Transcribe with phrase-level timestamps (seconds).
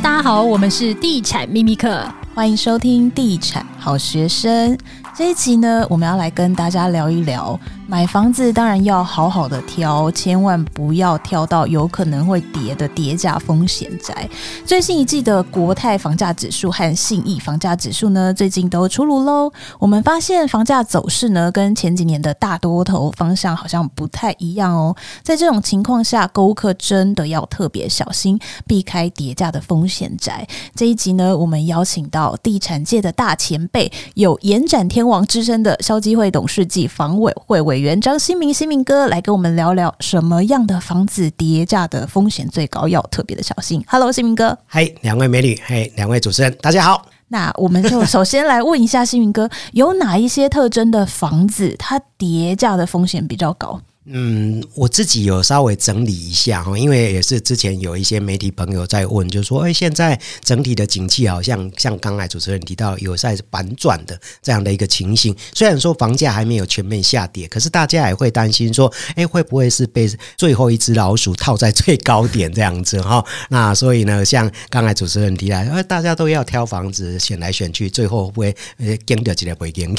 [0.00, 4.76] 大家好，我们是地产秘密课，欢迎收听地产好学生。
[5.14, 7.58] 这一集呢，我们要来跟大家聊一聊。
[7.86, 14.28] 买房子当然要好好的挑，千万不要挑到有可能会跌的跌价风险宅。
[14.64, 19.52] 最新一季的国泰房价指数和信义房价指数呢，最近都出炉喽。
[19.78, 24.96] 我们发现房价走势呢，跟前几年的大多头方向好像不太一样哦。
[25.22, 30.48] 在这种情况下，购物客真的要特别小心，避开跌价的风险宅。
[30.74, 38.00] 这一集呢，我们邀请到地产界的大前辈，有延展天王之称的消基会董事暨房委会委员。
[38.00, 43.84] 张新明，新明哥来跟我们聊聊什么样的房子跌价的风险最高，要特别的小心。
[43.88, 47.06] Hello，新明哥，嗨，两位美女，嗨，两位主持人，大家好。
[47.28, 53.80] 那我们就首先来问一下新明哥，有哪一些特征的房子它跌价的风险比较高？
[54.06, 65.34] 嗯，我自己有稍微整理一下哈，因为也是之前有一些媒体朋友在问，就是说，哎，现在整体的景气好像像刚才主持人提到有在反转的这样的一个情形。
[65.54, 73.24] 虽然说房价还没有全面下跌，可是大家也会担心说，哎，会不会是被最后一只老鼠套在最高点这样子哈？
[73.48, 79.96] 那所以呢，像刚才主持人提到，哎，大家都要挑房子选来选去，最后会不会呃跟着起来不会跟？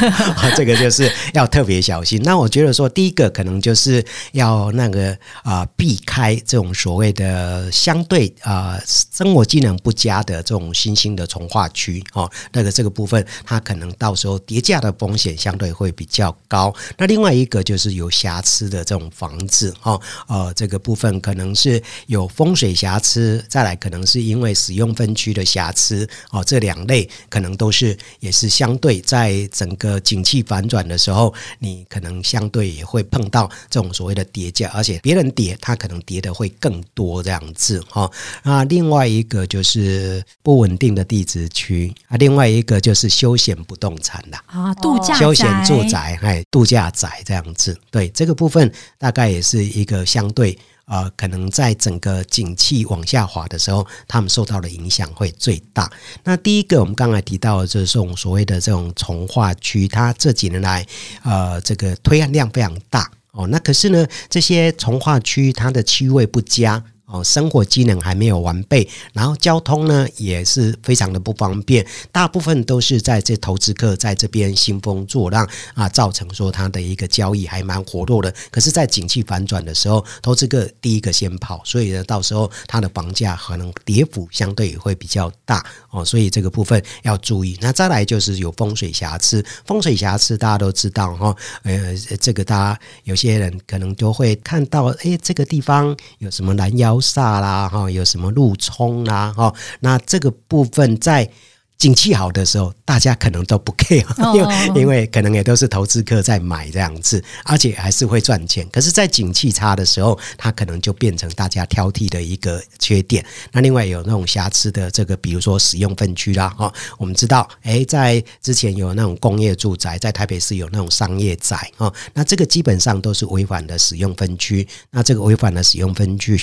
[0.56, 2.22] 这个就是要特别小心。
[2.22, 3.33] 那我觉得说，第一个。
[3.34, 16.72] 可能就是要那个啊、避开这种所谓的相对啊、生活机能不佳的这种新兴的从化区哦，那个这个部分它可能到时候跌价的风险相对会比较高。
[16.96, 33.23] 那另外一个就是有瑕疵的这种房子哦，呃，这个部分可能是有风水瑕疵，再来可能是因为使用分区的瑕疵哦，这两类可能都是也是相对在整个景气反转的时候，你可能相对也会碰。
[33.30, 38.10] 到这种所谓的跌价，而且别人跌，他可能跌的会更多这样子哈。
[38.42, 47.76] 那另外一个就是不稳定的地质区啊，另外一个就是休闲不动产啦啊，度假休闲住宅，哎，度假宅这样子。
[47.90, 55.90] 对这个部分，大概也是一个相对呃，可能在整个景气往下滑的时候，他们受到的影响会最大。
[56.22, 60.86] 那第一个，我们刚才提到的就是这种所谓的这种从化区，它这几年来
[61.22, 63.10] 呃，这个推案量非常大。
[63.32, 66.82] 哦，那可是呢，这些从化区它的区位不佳。
[67.14, 78.34] 哦，生活机能还没有完备，然后交通呢也是非常的不方便，大部分都是在这投资客在这边兴风作浪啊，造成说它的一个交易还蛮活络的。
[78.50, 87.56] 可是，在景气反转的时候，投资客第一个先跑，所以呢，到时候它的房价可能跌幅相对也会比较大哦，所以这个部分要注意。
[87.60, 97.00] 那再来就是有风水瑕疵，风水瑕疵大家都知道哈，呃，这个大家有些人可能就会看到，哎，这个地方有什么拦腰。
[97.04, 99.54] 煞啦哈，有什么路冲啦哈？
[99.80, 101.30] 那这个部分在。
[101.76, 108.66] 景气好的时候，大家可能都不 care，因为因为可能也都是投资客在买这样子，而且还是会赚钱。
[108.70, 113.24] 可是，在景气差的时候，它可能就变成大家挑剔的一个缺点。
[113.52, 124.66] 那另外有那种瑕疵的这个，比如说使用分区啦，哈，我们知道，诶，在之前有那种工业住宅，在台北市有那种商业宅，哈，那这个基本上都是违反的使用分区。
[124.90, 126.40] 那这个违反的使用分区，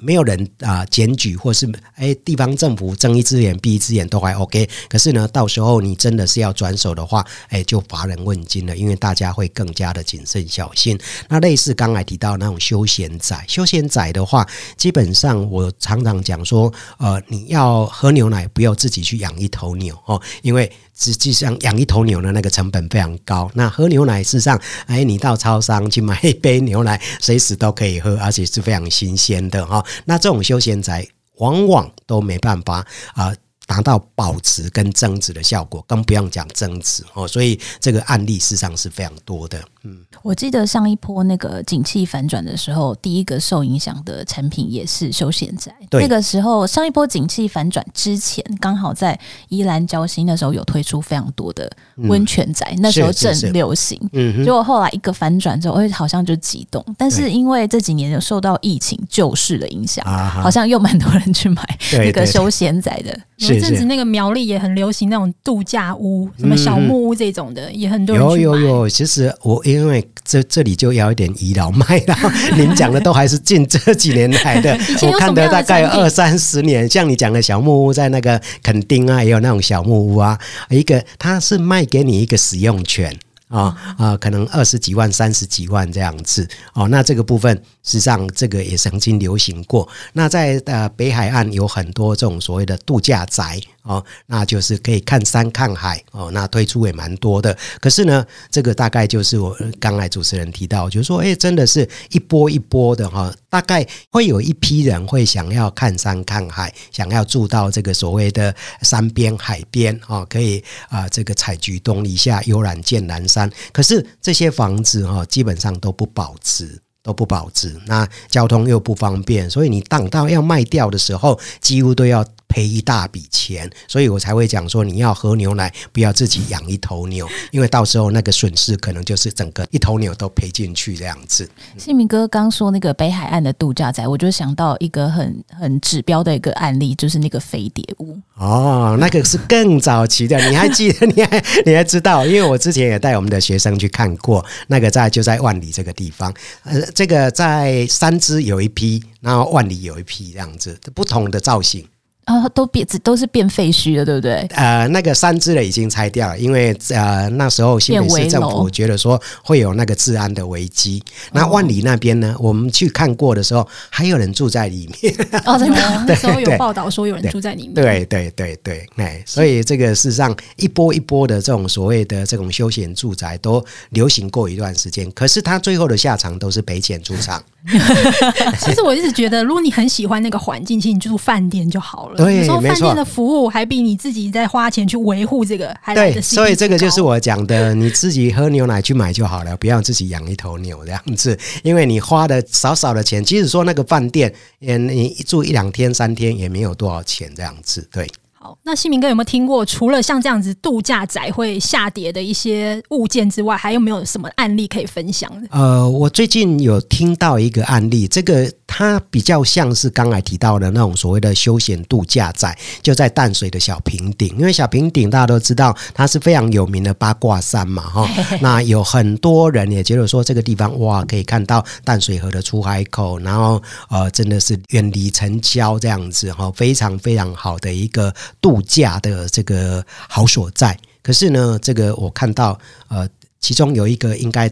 [0.00, 4.68] 没有人啊检举，或是诶地方政府睁一只眼闭一只眼都还 OK。
[4.88, 10.98] 可是呢，到时候你真的是要转手的话，哎，就乏人问津了，因为大家会更加的谨慎小心。
[11.28, 14.46] 那类似刚才提到那种休闲宅，休闲宅的话，
[14.76, 23.50] 基本上我常常讲说，呃，你要喝牛奶，不要自己去养一头牛哦，因为实际上养一头牛的那个成本非常高。
[23.54, 29.84] 那喝牛奶，事实上，哎，你到超商去买一杯牛奶，随时都可以喝，而且是非常新鲜的哈。
[30.04, 31.04] 那这种休闲宅
[31.38, 33.34] 往往都没办法啊。
[33.70, 37.28] 达到保值跟增值的效果，更不用讲增值哦。
[37.28, 39.62] 所以这个案例事实上是非常多的。
[39.84, 45.72] 嗯，我记得上一波那个景气反转的时候，第一个受影响的产品也是休闲宅。
[45.88, 49.16] 对，那个时候上一波景气反转之前，刚好在
[49.48, 51.70] 宜兰礁溪那时候有推出非常多的
[52.08, 53.96] 温泉宅，嗯、那时候正流行。
[54.12, 56.84] 嗯，结果后来一个反转之后，哎，好像就急冻。
[56.98, 63.16] 但是因为这几年有受到疫情救市的影响，好像又蛮多人去买那个休闲宅的。
[63.38, 68.24] 是甚至那个苗栗也很流行那种度假屋，什么小木屋这种的，嗯、也很多人。
[68.24, 72.14] 有有有，其实我因为这这里就要一点倚老卖老，
[72.56, 74.76] 您讲的都还是近这几年来的。
[75.02, 80.38] 我看的大概有二三十年，像你讲的小木屋，在那个垦丁啊，也有那种小木屋啊。
[80.68, 83.14] 一个它是卖给你一个使用权。
[83.50, 86.88] 啊啊，可能二十几万、三十几万这样子哦。
[86.88, 89.86] 那这个部分实际上这个也曾经流行过。
[90.12, 96.30] 那在呃北海岸有很多这种所谓的度假宅哦，那就是可以看山看海哦。
[96.30, 97.56] 那推出也蛮多的。
[97.80, 103.34] 可是呢，这个大概就是我刚才主持人提到，就是说，哎，真的是一波一波的哈。
[103.48, 113.39] 大概会有一批人会想要看山看海，想要住到这个所谓的山边海边哦，可以啊这个采菊东篱下，悠然见南山。
[113.70, 117.80] 可是这些房子哈，基本上都不保值，都不保值。
[117.86, 122.24] 那交通又不方便，所以你等到要卖掉的时候，几乎都要。
[122.50, 131.48] 赔一大笔钱，所以我才会讲说，你要喝牛奶，不要自己养一头牛， 因为到时候那个损失可能就是整个一头牛都赔进去这样子。
[131.78, 138.18] 新民哥刚说那个北海岸的度假宅，我就想到一个很很指标的一个案例，就是那个飞碟屋。
[138.34, 141.06] 哦，那个是更早期的，你还记得？
[141.06, 142.26] 你还 你还知道？
[142.26, 146.34] 因为我之前也带我们的学生去看过，那个在就在万里这个地方。
[146.64, 151.86] 呃，这个在三芝有一批，然后万里有一批这样子，不同的造型。
[152.30, 154.46] 啊，都变，都是变废墟了，对不对？
[154.54, 161.02] 呃，那个三芝的已经拆掉了，因为呃那时候新北市政府觉得说会有那个治安的危机。
[161.32, 165.14] 那万里那边呢，我们去看过的时候，还有人住在里面。
[165.44, 167.74] 哦，真的， 那时候有报道说有人住在里面。
[167.74, 177.42] 对对对对，哎，所以这个事实上一波一波的这种所谓的这种休闲住宅都流行过一段时间，可是它最后的下场都是赔钱出场。
[178.60, 182.19] 其实我一直觉得，如果你很喜欢那个环境，其实你住饭店就好了。
[182.24, 185.94] 对，说饭店的服务还比你自己在花钱去维护这个还。
[185.94, 198.06] 对，所以这个就是我讲的，你自己喝牛奶去买就好了，不要自己养一头牛这样子，因为你花的少少的钱，即使说那个饭店，嗯，你住一两天、三天也没有多少钱这样子，对。
[198.42, 199.66] 好，那新民哥有没有听过？
[199.66, 205.48] 除了像这样子度假宅会下跌的一些物件之外，还有没有什么案例可以分享的？
[205.50, 214.28] 呃，我最近有听到一个案例，这个它比较像是刚才提到的那种所谓的休闲度假宅，就在淡水的小平顶。
[214.38, 218.08] 因为小平顶大家都知道，它是非常有名的八卦山嘛，哈。
[218.40, 228.14] 那有很多人也觉得说，这个地方哇，可以看到淡水河的出海口，然后呃，真的是远离城郊这样子哈，非常非常好的一个。
[228.40, 232.58] 度假的这个好所在，可是呢，这个我看到，
[232.88, 233.08] 呃，
[233.40, 234.48] 其中有一个应该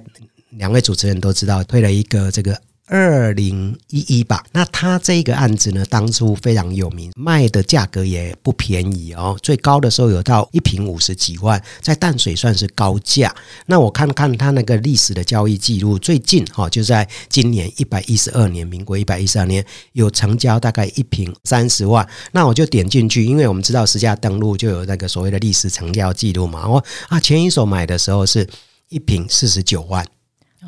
[0.50, 2.60] 两位主持人都知道，推了一个这个。
[2.88, 13.34] 二零一一吧，那他这个案子呢，当初非常有名，卖的价格也不便宜哦，最高的时候有到一瓶五十几万，在淡水算是高价。
[13.66, 22.08] 那我看看他那个历史的交易记录，最近哈就在今年一百一十二年，民国一百一十二年有成交大概一瓶三十万。
[22.32, 26.66] 那我就点进去，因为我们知道实价登录就有那个所谓的历史成交记录嘛。
[26.66, 28.48] 我啊前一手买的时候是
[28.88, 30.06] 一瓶四十九万。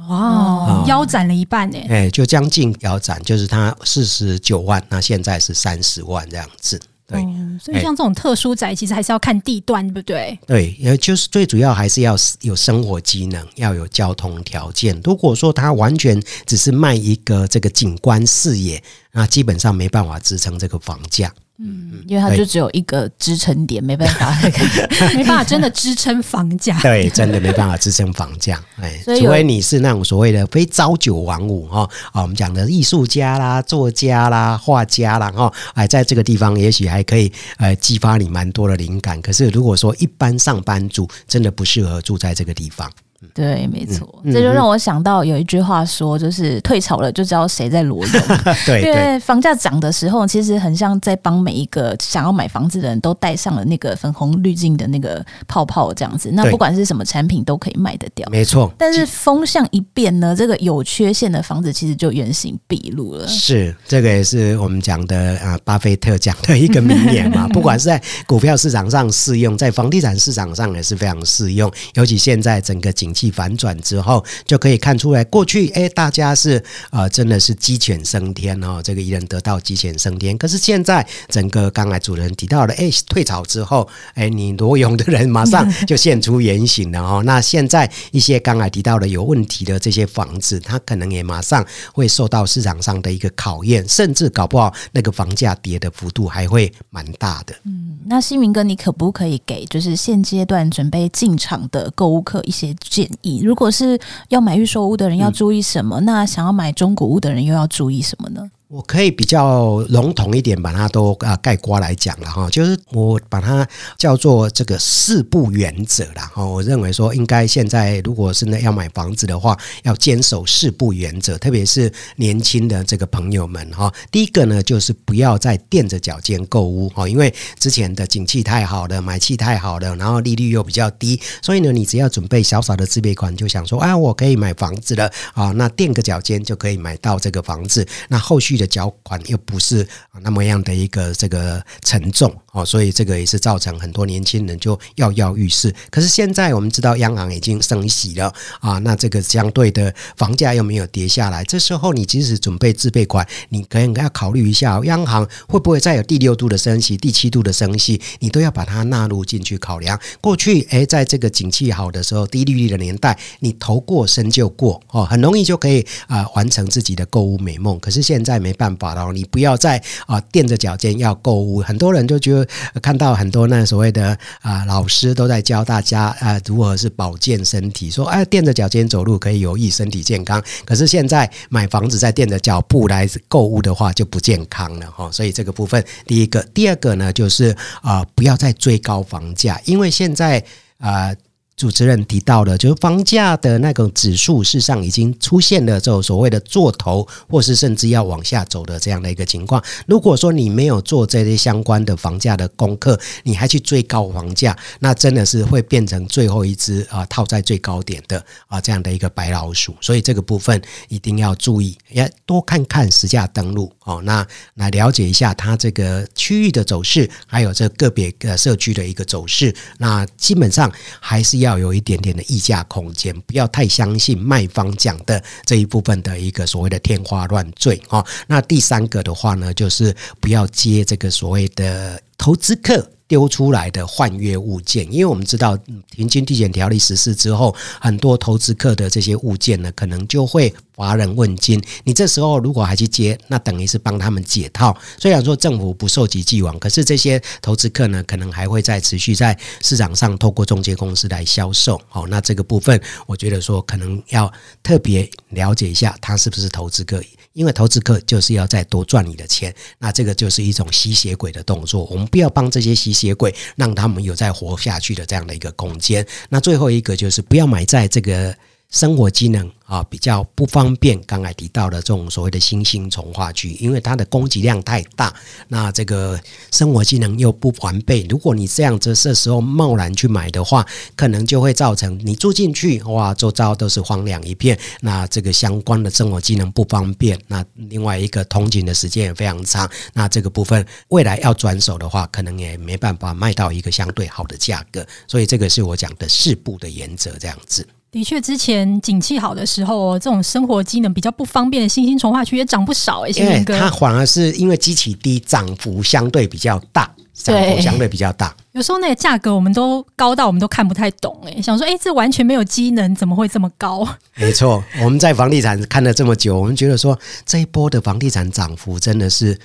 [0.09, 1.79] 哇，腰斩了一半呢！
[1.89, 6.81] 哎，就将近腰斩，就是他四十九万，那现在是三十万这样子。
[7.07, 7.21] 对，
[7.61, 10.39] 所以像这种特殊宅，其实还是要看地段，对不对？
[10.47, 14.99] 对，也就是最主要还是要有生活机能，要有交通条件。
[15.03, 21.33] 如果说它完全只是卖一个这个景观视野，那基本上没办法支撑这个房价。
[21.62, 24.35] 嗯，因为它就只有一个支撑点，没办法，
[25.15, 26.79] 没办法真的支撑房价。
[26.83, 28.59] 对，真的没办法支撑房价。
[28.81, 39.20] 哎，除非你是那种所谓的非朝九晚五哈啊，我们讲的艺术家啦、作家啦、画家啦哈，哎，在这个地方也许还可以呃激发你蛮多的灵感。
[39.20, 42.91] 可是如果说一般上班族，真的不适合住在这个地方。
[43.34, 48.22] 对，没错，嗯、这就让我想到有一句话说，就是退潮了就知道谁在裸泳。
[48.65, 56.31] 对，因为房价涨的时候，其实很像在帮每一个想要买房子的人都戴上了那个粉红滤镜的那个泡泡，这样子。
[56.32, 58.72] 那不管是什么产品都可以卖得掉，没错。
[58.79, 63.29] 但是风向一变呢，这个有缺陷的房子其实就原形毕露了。
[63.29, 67.46] 是，这个也是我们讲的啊，巴菲特讲的一个名言嘛。
[67.53, 71.70] 不管是在股票市场上适用，在房地产市场上也是非常适用。
[71.94, 80.36] 尤其现在整个景气反转之后，就可以看出来，过去哎，大家是呃，真的是鸡犬升天哦，这个一人得道，鸡犬升天。
[80.36, 87.22] 可是现在整个刚才主持人提到了，哎，退潮之后，哎，你裸泳的人马上 就现出原形了哦。
[87.24, 97.55] 那现在一些刚才提到的有问题的这些房子，它可能也马上会受到市场上的一个考验，甚至搞不好那个房价跌的幅度还会蛮大的。
[97.64, 103.43] 嗯，那新民哥，你可不可以给就是现阶段准备进场的购物客一些建议？
[103.45, 106.01] 如果是要买预售屋的人要注意什么？
[106.01, 108.51] 嗯、那想要买中古屋的人又要注意什么呢？
[108.70, 113.67] 我可以比较笼统一点把它都啊概括来讲了哈，就是我把它
[113.98, 116.46] 叫做这个四不原则啦哈。
[116.46, 123.93] 我认为说应该现在如果是要买房子的话，要坚守四不原则，特别是年轻的这个朋友们哈。
[124.12, 138.59] 第一个呢，就是不要再垫着脚尖购物哈，因为之前的景气太好了，买气太好了，然后利率又比较低，所以呢，你只要准备小小的自备款，就想说啊，我可以买房子了啊，那垫个脚尖就可以买到这个房子，那后续。
[138.60, 139.86] 的缴款又不是
[140.22, 145.74] 那么样的一个这个沉重哦，所以这个也是造成很多年轻人就跃跃欲试。
[145.90, 159.98] 可是现在我们知道央行已经升息了啊，那这个相对的房价又没有跌下来，这时候你即使准备自备款，你可能要考虑一下，央行会不会再有第六度的升息、第七度的升息，你都要把它纳入进去考量。
[160.20, 167.81] 过去诶，在这个景气好的时候、低利率的年代，你头过身就过哦，很容易就可以啊完成自己的购物美梦。
[167.81, 168.50] 可是现在没。
[168.51, 171.61] 没办法了，你不要再啊垫着脚尖要购物。
[171.61, 172.45] 很多人就觉得
[172.83, 180.43] 看到很多那所谓的啊老师都在教大家啊如何是保健身体，说哎垫着脚尖走路可以有益身体健康。
[180.65, 185.09] 可是现在买房子再垫着脚步来购物的话就不健康了哈。
[185.13, 190.43] 所以这个部分第一个，第二个呢就是啊不要再追高房价，因为现在
[190.79, 191.15] 啊。
[191.60, 199.62] 主持人提到的，就是房价的那个指数，事实上已经出现了这种所谓的做头，或是甚至要往下走的这样的一个情况。
[199.86, 209.76] 如果说你没有做这些相关的房价的功课，你还去追高房价，那真的是会变成最后一只啊套在最高点的啊这样的一个白老鼠。
[209.82, 219.55] 所以这个部分一定要注意，也多看看实价登录哦，那来了解一下它这个区域的走势，还有这个别的社区的一个走势。
[219.76, 221.50] 那基本上还是要。
[221.51, 228.05] 要有一点点的溢价空间，不要太相信卖方讲的这一部分的一个所谓的天花乱坠哦。
[228.29, 232.89] 那第三个的话呢，就是不要接这个所谓的投资客。
[233.11, 235.59] 丢出来的换约物件，因为我们知道
[235.91, 241.63] 停经地权条例实施之后，很多投资客的这些物件呢，可能就会华人问津。
[241.84, 244.75] 你这时候如果还去接，那等于是帮他们解套。
[244.99, 251.79] 虽然说政府不受及既往，可是这些投资客呢，可能还会再持续在市场上透过中介公司来销售。
[251.87, 254.32] 好，那这个部分，我觉得说可能要
[254.63, 257.03] 特别了解一下，他是不是投资客。
[257.34, 261.84] 因为投资客就是要再多赚你的钱，那这个就是一种吸血鬼的动作。
[261.84, 266.05] 我们不要帮这些吸血鬼，让他们有再活下去的这样的一个空间。
[266.31, 268.34] 那最后一个就是不要买在这个。
[268.70, 275.12] 生活机能啊比较不方便，刚才提到的这种所谓的新兴重化区，因为它的供给量太大，
[275.48, 276.19] 那这个
[276.53, 278.06] 生活机能又不完备。
[278.08, 284.56] 如果你这样子这时候贸然去买的话，可能就会造成你住进去哇，周遭都是荒凉一片。
[284.81, 289.69] 那这个相关的生活机能不方便，那另外一个通勤的时间也非常长。
[289.93, 294.86] 那这个部分未来要转手的话，可能也没办法卖到一个相对好的价格。
[295.08, 297.67] 所以这个是我讲的四步的原则，这样子。
[297.93, 303.20] 的确，之前景气好的时候，这种生活机能比较不方便的新兴从化区也涨不少哎、欸。
[303.20, 308.32] 因为它反而是因为基期低，涨幅相对比较大，涨幅相对比较大。
[308.53, 313.85] 有时候那个价格我们都高到我们都看不太懂哎、欸，想说哎、欸，这完全没有机能，怎么会这么高？
[314.15, 319.37] 没错，我们在房地产看了这么久，我们觉得说这一波的房地产涨幅真的是。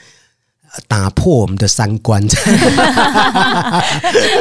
[0.87, 2.21] 打破我们的三观。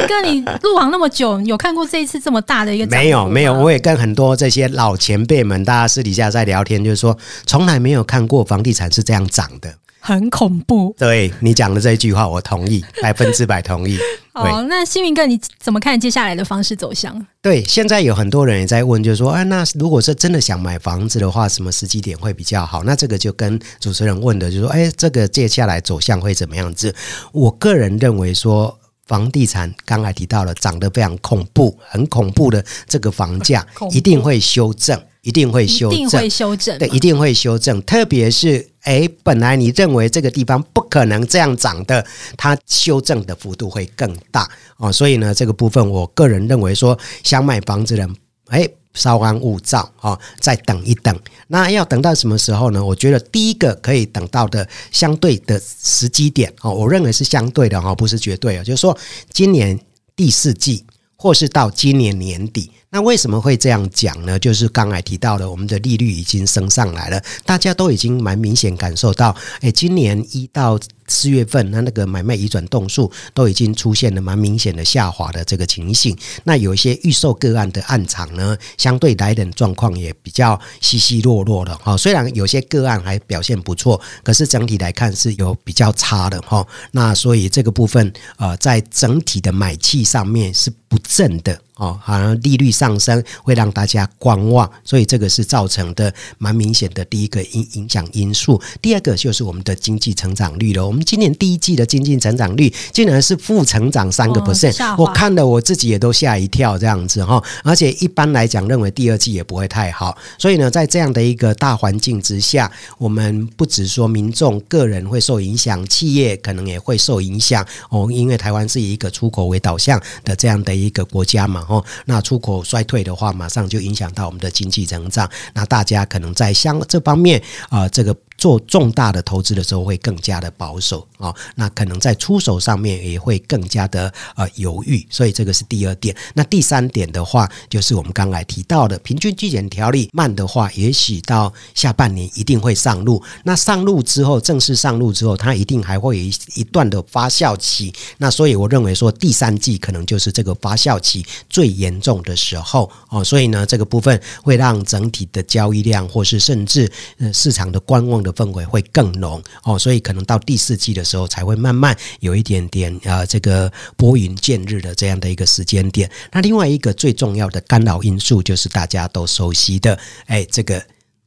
[0.08, 2.86] 哥，你入行那么久，有看过这一次这么大的一个？
[2.86, 3.54] 没有，没有。
[3.54, 9.74] 我也跟很多这些老前辈们，大家私底下在聊天，就是说，从来没有看过房地产是这样涨的。
[10.06, 10.94] 很恐怖。
[10.98, 13.98] 对你讲的这一句话，我同意， 百分之百同意。
[14.34, 17.26] 好，那新民哥你怎么看接下来的方式走向？
[17.40, 22.82] 对，现在有很多人也在问，就是说，啊，那如果是真的想买房子的话，什么时机点会比较好？
[22.84, 26.94] 那这个就跟主持人问的，就是说，哎，这个接下来走向会怎么样子？
[27.32, 35.00] 我个人认为说，房地产刚才提到了涨得非常恐怖，很恐怖的这个房价一定会修正。
[35.24, 37.82] 一定会修正，一定会修正，对，一定会修正。
[37.82, 42.04] 特别是，哎，本来你认为这个地方不可能这样涨的，
[42.36, 44.92] 它修正的幅度会更大哦。
[44.92, 48.16] 所以呢，这个部分，我个人认为说，想买房子的人，
[48.48, 51.18] 哎，稍安勿躁哦，再等一等。
[51.48, 52.84] 那要等到什么时候呢？
[52.84, 58.62] 我觉得第一个可以等到的相对的时机点哦，我认为是相对的哈，不是绝对啊。
[58.62, 58.94] 就是说，
[59.32, 59.80] 今年
[60.14, 60.84] 第四季，
[61.16, 62.70] 或是到今年年底。
[62.94, 64.38] 那为什么会这样讲呢？
[64.38, 76.16] 就是刚才提到的，我们的利率已经升上来了，大家都已经蛮明显感受到，哎，今年一到四月份，那那个买卖移转动数都已经出现了蛮明显的下滑的这个情形。
[76.44, 81.96] 那有一些预售个案的案场呢，相对来的状况也比较稀稀落落的哈。
[81.96, 86.64] 虽然有些个案还表现不错，可是整体来看是有比较差的哈。
[86.92, 91.60] 那所以这个部分呃，在整体的买气上面是不振的。
[91.76, 98.60] 哦，好像利率上升会让大家观望，所以这个是造成的蛮明显的第一个影影响因素。
[98.80, 100.86] 第二个就是我们的经济成长率了。
[100.86, 107.42] 我们今年第一季的经济成长率竟然是负成长三个 percent，我看了我自己也都吓一跳，这样子哈。
[107.64, 110.16] 而且一般来讲，认为第二季也不会太好。
[110.38, 118.08] 所以呢，在这样的一个大环境之下，我们不只说民众个人会受影响，企业可能也会受影响哦。
[118.12, 121.63] 因为台湾是以一个出口为导向的这样的一个国家嘛。
[121.68, 125.30] 哦，那出口衰退的话，马上就影响到我们的经济增长。
[125.52, 128.14] 那大家可能在相这方面啊、这个。
[128.36, 136.14] 做重大的投资的时候会更加的保守啊，那可能在出手上面也会更加的呃犹豫，所以这个是第二点。
[136.34, 143.22] 那第三点的话，就是我们刚才提到的平均季检条例慢的话，也许到下半年一定会上路。
[143.44, 147.92] 那上路之后，正式上路之后，它一定还会有一一段的发酵期。
[148.18, 153.22] 那所以我认为说，第三季可能就是这个发酵期最严重的时候哦。
[153.24, 166.10] 所以呢，这个部分会让整体的交易量，或是甚至呃市场的观望的氛围会更浓哦，所以可能到第四季的时候才会慢慢有一点点呃这个拨云见日的这样的一个时间点。
[166.32, 170.84] 那另外一个最重要的干扰因素就是大家都熟悉的哎这个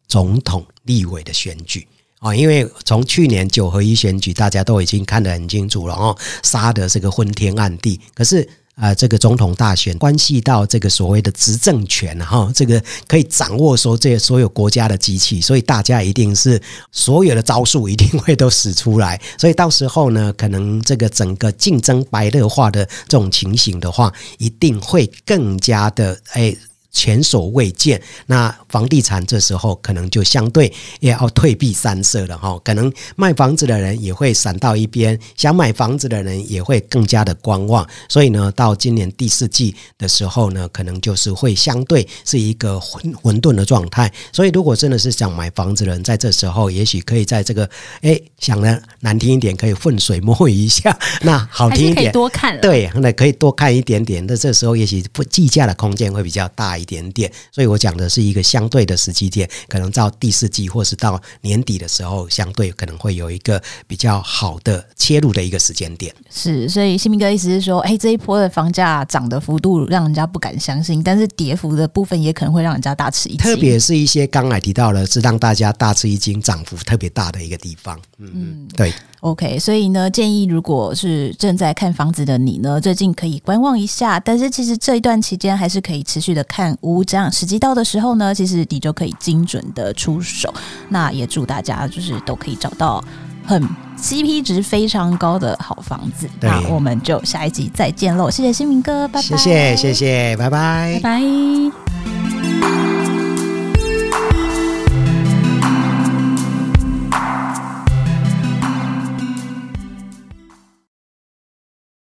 [0.09, 1.87] 总统立委的选举
[2.19, 8.49] 哦，因为从去年九合一选举大家都已经看得很清楚了哦，杀的这个昏天暗地，可是。
[8.77, 26.55] 啊、呃，这个总统大选关系到这个所谓的执政权哈，这个可以掌握说这所有国家的机器，所以大家一定是所有的招数一定会都使出来， 所以到时候呢，可能这个整个竞争白热化的这种情形的话，一定会更加的哎。
[26.91, 44.11] 前所未见，那房地产这时候可能就相对也要退避三舍了哈，可能卖房子的人也会闪到一边，想买房子的人也会更加的观望，所以呢，到今年第四季的时候呢，可能就是会相对是一个混混沌的状态。
[44.31, 47.69] 所以，如果真的是想买房子的人，在这时候也许可以在这个
[48.01, 50.91] 哎想的难听一点，可以浑水摸鱼一下；
[51.21, 54.25] 那好听一点，多看对，那可以多看一点点。
[54.25, 56.97] 那这时候也许不计价的空间会比较大一点。
[56.97, 66.11] 点点，所以我讲的是一个相对的时机点，可能到第四季或是到年底的时候，相对可能会有一个比较好的切入的一个时间点。
[66.27, 73.39] 是，所以新明哥意思是说，哎，这一波的房价涨的幅度让人家不敢相信，但是跌幅的部分也可能会让人家大吃一惊。
[73.39, 77.99] 特别是一些刚才提到了，是让大家大吃一惊，涨幅特别大的一个地方。
[78.17, 78.91] 嗯嗯，对。
[79.21, 84.19] OK，所以呢，建议如果是正在看房子的你呢，最近可以观望一下。
[84.19, 90.53] 但是其实这一段期间还是可以持续的看屋，这样时机到的时候呢，其实你就可以精准的出手。
[90.89, 93.03] 那也祝大家就是都可以找到
[93.45, 93.61] 很
[93.97, 96.29] CP 值非常高的好房子。
[96.41, 99.21] 那我们就下一集再见喽，谢谢新明哥，拜拜。
[99.21, 102.36] 谢谢谢谢，拜拜，拜拜。